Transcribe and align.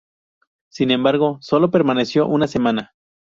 Sin 0.71 0.89
embargo, 0.89 1.37
solo 1.41 1.69
permaneció 1.69 2.25
una 2.25 2.47
semana. 2.47 2.95